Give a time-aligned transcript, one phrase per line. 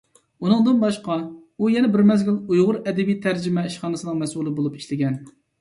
[0.45, 1.17] ئۇنىڭدىن باشقا،
[1.65, 5.25] ئۇ يەنە بىر مەزگىل ئۇيغۇر ئەدەبىي تەرجىمە ئىشخانىسىنىڭ مەسئۇلى بولۇپ ئىشلىگەن.